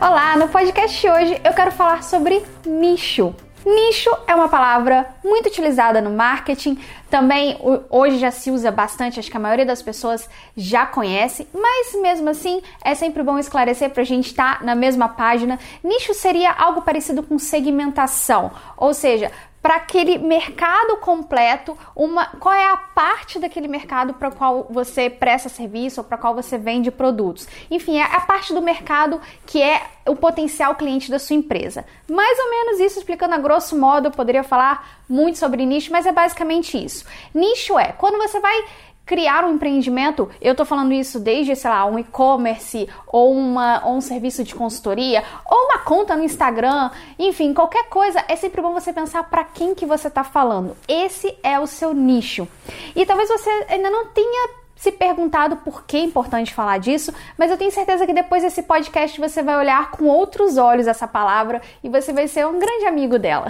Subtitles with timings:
[0.00, 3.34] Olá, no podcast de hoje eu quero falar sobre nicho.
[3.64, 7.56] Nicho é uma palavra muito utilizada no marketing, também
[7.88, 12.28] hoje já se usa bastante, acho que a maioria das pessoas já conhece, mas mesmo
[12.28, 15.58] assim é sempre bom esclarecer para a gente estar tá na mesma página.
[15.82, 19.30] Nicho seria algo parecido com segmentação, ou seja,
[19.64, 25.48] para aquele mercado completo, uma, qual é a parte daquele mercado para qual você presta
[25.48, 27.48] serviço ou para qual você vende produtos.
[27.70, 31.86] Enfim, é a parte do mercado que é o potencial cliente da sua empresa.
[32.06, 36.04] Mais ou menos isso, explicando a grosso modo, eu poderia falar muito sobre nicho, mas
[36.04, 37.06] é basicamente isso.
[37.32, 38.64] Nicho é quando você vai
[39.04, 43.96] criar um empreendimento, eu tô falando isso desde, sei lá, um e-commerce ou, uma, ou
[43.96, 48.72] um serviço de consultoria ou uma conta no Instagram, enfim, qualquer coisa, é sempre bom
[48.72, 50.76] você pensar para quem que você tá falando.
[50.88, 52.48] Esse é o seu nicho.
[52.96, 57.50] E talvez você ainda não tenha se perguntado por que é importante falar disso, mas
[57.50, 61.62] eu tenho certeza que depois desse podcast você vai olhar com outros olhos essa palavra
[61.82, 63.46] e você vai ser um grande amigo dela.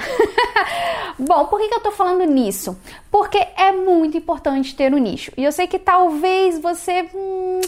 [1.19, 2.78] Bom, por que, eu tô falando nisso?
[3.11, 5.33] Porque é muito importante ter um nicho.
[5.36, 7.08] E eu sei que talvez você.
[7.14, 7.61] Hum,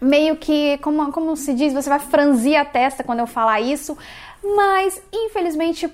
[0.00, 3.98] meio que, como, como se diz, você vai franzir a testa quando eu falar isso,
[4.42, 5.88] mas infelizmente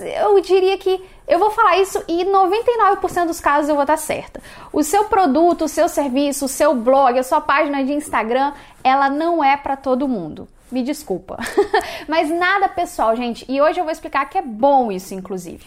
[0.00, 4.40] eu diria que eu vou falar isso e 99% dos casos eu vou estar certa.
[4.72, 8.52] O seu produto, o seu serviço, o seu blog, a sua página de Instagram,
[8.84, 10.48] ela não é para todo mundo.
[10.70, 11.38] Me desculpa.
[12.08, 13.44] Mas nada pessoal, gente.
[13.48, 15.66] E hoje eu vou explicar que é bom isso, inclusive.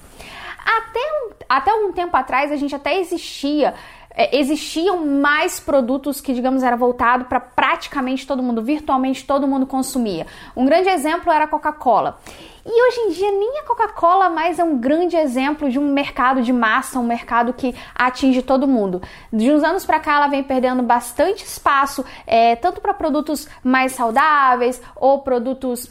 [0.59, 0.99] Até,
[1.47, 3.73] até um tempo atrás a gente até existia
[4.11, 9.65] é, existiam mais produtos que, digamos, era voltado para praticamente todo mundo, virtualmente todo mundo
[9.65, 10.25] consumia.
[10.55, 12.19] Um grande exemplo era a Coca-Cola.
[12.65, 16.41] E hoje em dia nem a Coca-Cola mais é um grande exemplo de um mercado
[16.41, 19.01] de massa, um mercado que atinge todo mundo.
[19.31, 23.93] De uns anos para cá ela vem perdendo bastante espaço, é, tanto para produtos mais
[23.93, 25.89] saudáveis ou produtos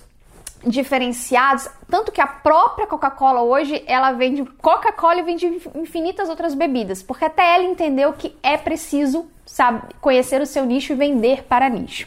[0.66, 7.02] diferenciados, tanto que a própria Coca-Cola hoje ela vende Coca-Cola e vende infinitas outras bebidas,
[7.02, 11.68] porque até ela entendeu que é preciso sabe, conhecer o seu nicho e vender para
[11.68, 12.06] nicho.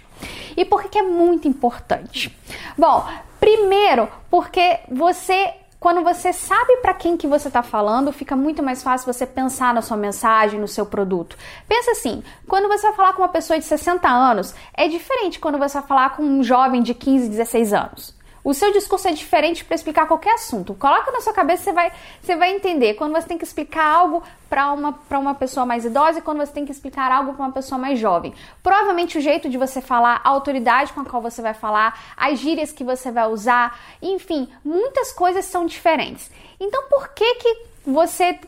[0.56, 2.36] E por que, é muito importante?
[2.78, 3.06] Bom,
[3.40, 8.84] primeiro, porque você quando você sabe para quem que você está falando, fica muito mais
[8.84, 11.36] fácil você pensar na sua mensagem, no seu produto.
[11.68, 15.58] Pensa assim, quando você vai falar com uma pessoa de 60 anos, é diferente quando
[15.58, 18.21] você vai falar com um jovem de 15, 16 anos.
[18.44, 20.74] O seu discurso é diferente para explicar qualquer assunto.
[20.74, 21.92] Coloca na sua cabeça, você vai,
[22.22, 26.20] você vai entender quando você tem que explicar algo para uma, uma pessoa mais idosa
[26.20, 28.34] e quando você tem que explicar algo para uma pessoa mais jovem.
[28.64, 32.40] Provavelmente o jeito de você falar, a autoridade com a qual você vai falar, as
[32.40, 36.32] gírias que você vai usar, enfim, muitas coisas são diferentes.
[36.60, 38.40] Então, por que que você.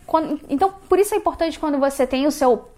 [0.49, 2.72] Então, por isso é importante quando você tem o seu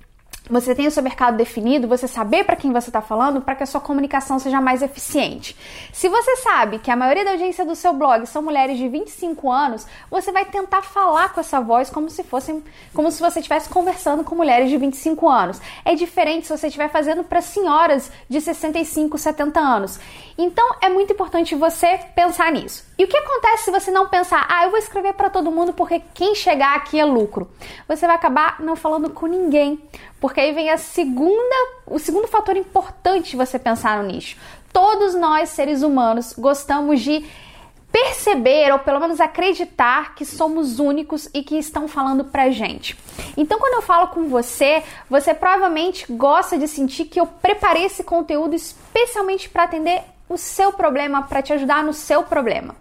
[0.49, 3.63] você tem o seu mercado definido, você saber para quem você está falando, para que
[3.63, 5.55] a sua comunicação seja mais eficiente.
[5.91, 9.51] Se você sabe que a maioria da audiência do seu blog são mulheres de 25
[9.51, 12.63] anos, você vai tentar falar com essa voz como se fosse,
[12.93, 15.59] como se você estivesse conversando com mulheres de 25 anos.
[15.83, 19.99] É diferente se você estiver fazendo para senhoras de 65, 70 anos.
[20.37, 22.85] Então é muito importante você pensar nisso.
[22.97, 25.73] E o que acontece se você não pensar, ah, eu vou escrever para todo mundo
[25.73, 27.49] porque quem chegar aqui é lucro?
[27.87, 29.81] Você vai acabar não falando com ninguém,
[30.25, 31.55] porque aí vem a segunda,
[31.85, 34.35] o segundo fator importante de você pensar no nicho.
[34.73, 37.23] Todos nós, seres humanos, gostamos de
[37.91, 42.97] perceber ou pelo menos acreditar que somos únicos e que estão falando pra gente.
[43.37, 48.03] Então, quando eu falo com você, você provavelmente gosta de sentir que eu preparei esse
[48.03, 52.75] conteúdo especialmente para atender o seu problema, para te ajudar no seu problema.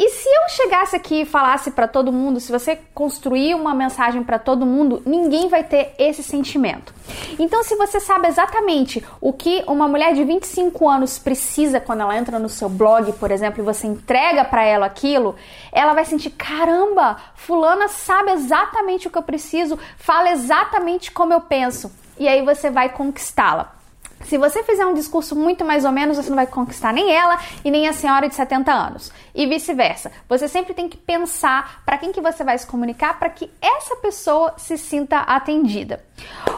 [0.00, 4.22] E se eu chegasse aqui e falasse para todo mundo, se você construir uma mensagem
[4.22, 6.94] para todo mundo, ninguém vai ter esse sentimento.
[7.36, 12.16] Então, se você sabe exatamente o que uma mulher de 25 anos precisa quando ela
[12.16, 15.34] entra no seu blog, por exemplo, e você entrega para ela aquilo,
[15.72, 21.40] ela vai sentir: caramba, Fulana sabe exatamente o que eu preciso, fala exatamente como eu
[21.40, 21.90] penso.
[22.16, 23.77] E aí você vai conquistá-la.
[24.24, 27.38] Se você fizer um discurso muito mais ou menos, você não vai conquistar nem ela
[27.64, 29.12] e nem a senhora de 70 anos.
[29.34, 30.10] E vice-versa.
[30.28, 33.96] Você sempre tem que pensar para quem que você vai se comunicar para que essa
[33.96, 36.04] pessoa se sinta atendida.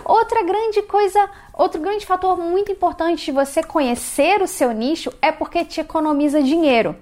[0.05, 5.31] Outra grande coisa, outro grande fator muito importante de você conhecer o seu nicho é
[5.31, 6.97] porque te economiza dinheiro.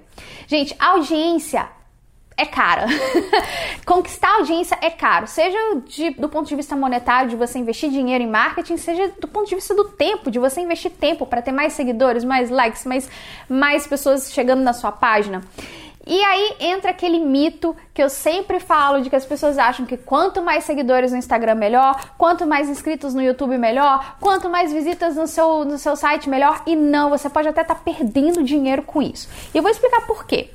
[0.47, 1.67] Gente, audiência
[2.39, 2.85] é cara.
[3.85, 8.23] Conquistar audiência é caro, seja de, do ponto de vista monetário, de você investir dinheiro
[8.23, 11.51] em marketing, seja do ponto de vista do tempo, de você investir tempo para ter
[11.51, 13.09] mais seguidores, mais likes, mais,
[13.49, 15.41] mais pessoas chegando na sua página.
[16.07, 19.95] E aí entra aquele mito que eu sempre falo de que as pessoas acham que
[19.95, 25.15] quanto mais seguidores no Instagram melhor, quanto mais inscritos no YouTube melhor, quanto mais visitas
[25.15, 26.63] no seu, no seu site melhor.
[26.65, 29.29] E não, você pode até estar tá perdendo dinheiro com isso.
[29.53, 30.49] E eu vou explicar por quê.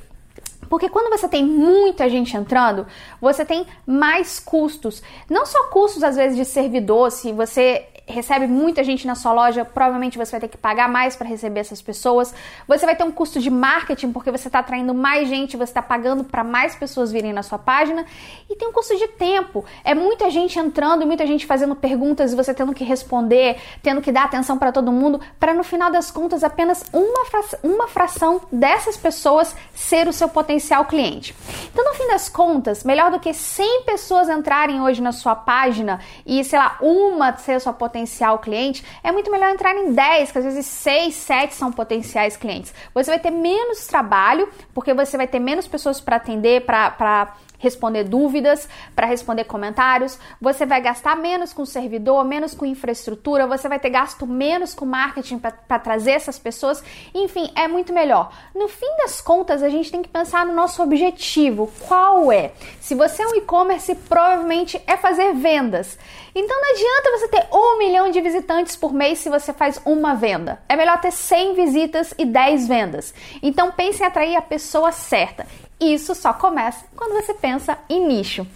[0.69, 2.85] Porque quando você tem muita gente entrando,
[3.21, 5.01] você tem mais custos.
[5.29, 9.65] Não só custos, às vezes, de servidor, se você recebe muita gente na sua loja,
[9.65, 12.33] provavelmente você vai ter que pagar mais para receber essas pessoas.
[12.67, 15.81] Você vai ter um custo de marketing porque você está atraindo mais gente, você está
[15.81, 18.05] pagando para mais pessoas virem na sua página.
[18.49, 19.65] E tem um custo de tempo.
[19.83, 24.11] É muita gente entrando muita gente fazendo perguntas e você tendo que responder, tendo que
[24.11, 28.41] dar atenção para todo mundo, para no final das contas apenas uma, fra uma fração
[28.51, 31.35] dessas pessoas ser o seu potencial cliente.
[31.71, 35.99] Então, no fim das contas, melhor do que 100 pessoas entrarem hoje na sua página
[36.25, 39.93] e, sei lá, uma ser a sua potencial potencial cliente, é muito melhor entrar em
[39.93, 42.73] 10, que às vezes 6, 7 são potenciais clientes.
[42.93, 48.03] Você vai ter menos trabalho, porque você vai ter menos pessoas para atender, para responder
[48.03, 53.79] dúvidas, para responder comentários, você vai gastar menos com servidor, menos com infraestrutura, você vai
[53.79, 58.31] ter gasto menos com marketing para trazer essas pessoas, enfim, é muito melhor.
[58.53, 61.71] No fim das contas, a gente tem que pensar no nosso objetivo.
[61.87, 62.51] Qual é?
[62.79, 65.97] Se você é um e-commerce, provavelmente é fazer vendas.
[66.37, 70.15] Então não adianta você ter um milhão de visitantes por mês se você faz uma
[70.15, 70.61] venda.
[70.67, 73.13] É melhor ter 100 visitas e 10 vendas.
[73.41, 75.47] Então pense em atrair a pessoa certa.
[75.79, 78.47] Isso só começa quando você pensa em nicho.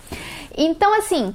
[0.57, 1.33] Então, assim,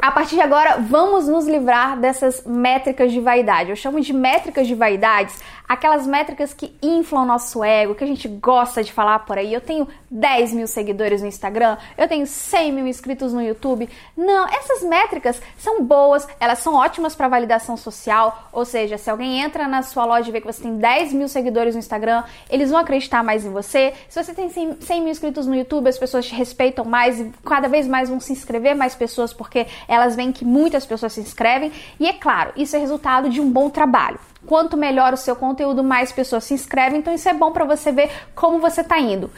[0.00, 3.70] a partir de agora, vamos nos livrar dessas métricas de vaidade.
[3.70, 5.38] Eu chamo de métricas de vaidades
[5.70, 9.54] aquelas métricas que inflam nosso ego, que a gente gosta de falar por aí.
[9.54, 13.88] Eu tenho 10 mil seguidores no Instagram, eu tenho 100 mil inscritos no YouTube.
[14.16, 18.48] Não, essas métricas são boas, elas são ótimas para validação social.
[18.52, 21.28] Ou seja, se alguém entra na sua loja e vê que você tem 10 mil
[21.28, 23.94] seguidores no Instagram, eles vão acreditar mais em você.
[24.08, 27.68] Se você tem 100 mil inscritos no YouTube, as pessoas te respeitam mais e cada
[27.68, 31.72] vez mais vão se inscrever mais pessoas porque elas veem que muitas pessoas se inscrevem.
[31.98, 34.20] E é claro, isso é resultado de um bom trabalho.
[34.46, 37.00] Quanto melhor o seu conteúdo, mais pessoas se inscrevem.
[37.00, 39.28] Então isso é bom para você ver como você está indo.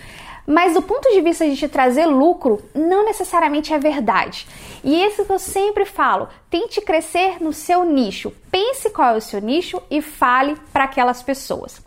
[0.47, 4.47] Mas do ponto de vista de te trazer lucro, não necessariamente é verdade.
[4.83, 8.33] E isso que eu sempre falo, tente crescer no seu nicho.
[8.51, 11.81] Pense qual é o seu nicho e fale para aquelas pessoas.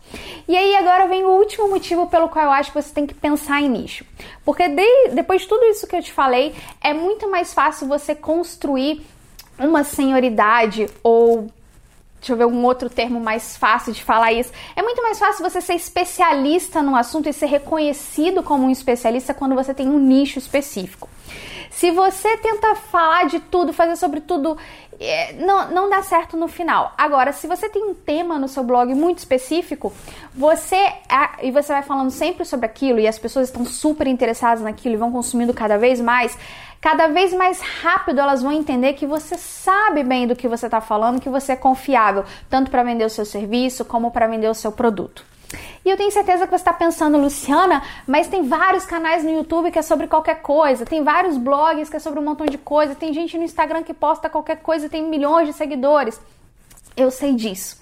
[0.48, 3.14] E aí agora vem o último motivo pelo qual eu acho que você tem que
[3.14, 4.04] pensar em nicho.
[4.44, 8.14] Porque de, depois de tudo isso que eu te falei, é muito mais fácil você
[8.14, 9.04] construir
[9.58, 11.48] uma senioridade ou
[12.26, 14.50] deixa eu ver um outro termo mais fácil de falar isso.
[14.74, 19.32] É muito mais fácil você ser especialista no assunto e ser reconhecido como um especialista
[19.32, 21.08] quando você tem um nicho específico.
[21.70, 24.56] Se você tenta falar de tudo, fazer sobre tudo,
[24.98, 26.92] é, não, não dá certo no final.
[26.96, 29.92] Agora, se você tem um tema no seu blog muito específico,
[30.34, 30.92] você
[31.42, 34.98] e você vai falando sempre sobre aquilo e as pessoas estão super interessadas naquilo e
[34.98, 36.36] vão consumindo cada vez mais,
[36.80, 40.80] cada vez mais rápido elas vão entender que você sabe bem do que você está
[40.80, 44.54] falando, que você é confiável, tanto para vender o seu serviço como para vender o
[44.54, 45.24] seu produto.
[45.84, 49.70] E eu tenho certeza que você está pensando, Luciana, mas tem vários canais no YouTube
[49.70, 52.94] que é sobre qualquer coisa, tem vários blogs que é sobre um montão de coisa,
[52.94, 56.20] tem gente no Instagram que posta qualquer coisa e tem milhões de seguidores.
[56.96, 57.76] Eu sei disso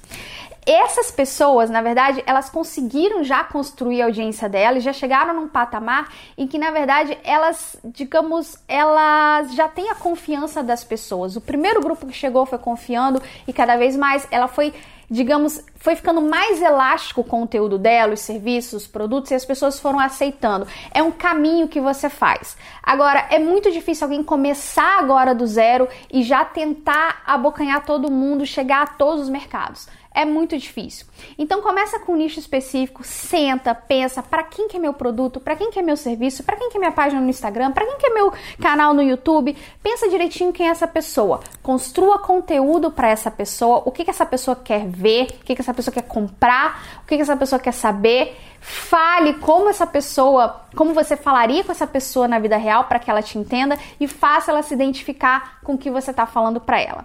[0.66, 6.12] essas pessoas, na verdade, elas conseguiram já construir a audiência delas, já chegaram num patamar
[6.36, 11.36] em que, na verdade, elas, digamos, elas já têm a confiança das pessoas.
[11.36, 14.72] O primeiro grupo que chegou foi confiando e cada vez mais ela foi
[15.10, 19.78] digamos, foi ficando mais elástico o conteúdo dela, os serviços, os produtos e as pessoas
[19.78, 20.66] foram aceitando.
[20.90, 22.56] É um caminho que você faz.
[22.82, 28.46] Agora, é muito difícil alguém começar agora do zero e já tentar abocanhar todo mundo,
[28.46, 31.06] chegar a todos os mercados é muito difícil.
[31.36, 35.56] Então começa com um nicho específico, senta, pensa, para quem que é meu produto, para
[35.56, 37.98] quem que é meu serviço, para quem que é minha página no Instagram, para quem
[37.98, 39.56] que é meu canal no YouTube.
[39.82, 41.40] Pensa direitinho quem é essa pessoa.
[41.62, 45.60] Construa conteúdo para essa pessoa, o que que essa pessoa quer ver, o que que
[45.60, 48.36] essa pessoa quer comprar, o que que essa pessoa quer saber.
[48.60, 53.10] Fale como essa pessoa, como você falaria com essa pessoa na vida real para que
[53.10, 56.80] ela te entenda e faça ela se identificar com o que você está falando para
[56.80, 57.04] ela.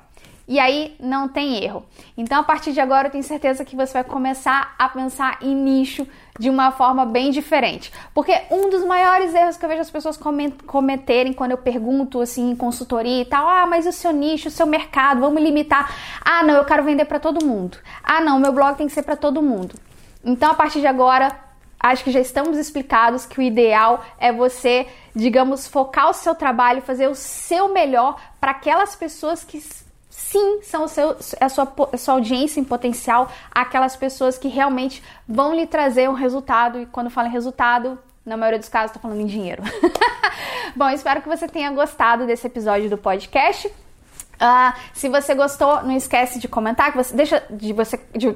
[0.50, 1.86] E aí não tem erro.
[2.18, 5.54] Então, a partir de agora, eu tenho certeza que você vai começar a pensar em
[5.54, 6.08] nicho
[6.40, 7.94] de uma forma bem diferente.
[8.16, 10.20] Porque um dos maiores erros que eu vejo as pessoas
[10.66, 14.52] cometerem quando eu pergunto assim em consultoria e tal, ah, mas o seu nicho, o
[14.52, 15.96] seu mercado, vamos limitar.
[16.26, 17.78] Ah, não, eu quero vender para todo mundo.
[18.04, 19.76] Ah, não, meu blog tem que ser para todo mundo.
[20.26, 21.30] Então, a partir de agora,
[21.80, 26.82] acho que já estamos explicados que o ideal é você, digamos, focar o seu trabalho,
[26.82, 29.62] fazer o seu melhor para aquelas pessoas que
[30.20, 35.56] sim são seu, a, sua, a sua audiência em potencial, aquelas pessoas que realmente vão
[35.56, 36.82] lhe trazer um resultado.
[36.82, 39.64] E quando falo em resultado, na maioria dos casos, estou falando em dinheiro.
[40.76, 43.72] Bom, espero que você tenha gostado desse episódio do podcast.
[44.40, 48.00] Uh, se você gostou, não esquece de comentar, que você deixa de você.
[48.16, 48.34] De,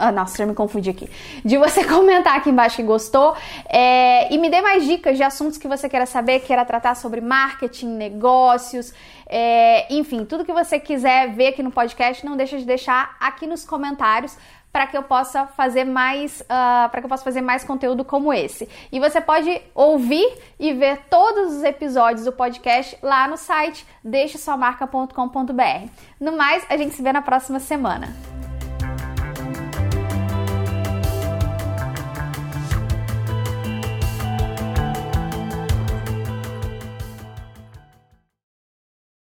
[0.00, 1.10] ah, nossa, já me confundi aqui.
[1.44, 3.36] De você comentar aqui embaixo que gostou.
[3.68, 7.20] É, e me dê mais dicas de assuntos que você queira saber, queira tratar sobre
[7.20, 8.94] marketing, negócios,
[9.28, 13.46] é, enfim, tudo que você quiser ver aqui no podcast, não deixa de deixar aqui
[13.46, 14.36] nos comentários
[14.76, 18.04] para que eu possa fazer mais, uh, ah, para que eu possa fazer mais conteúdo
[18.04, 18.68] como esse.
[18.92, 25.90] E você pode ouvir e ver todos os episódios do podcast lá no site deixesuamarca.com.br.
[26.20, 28.14] No mais, a gente se vê na próxima semana.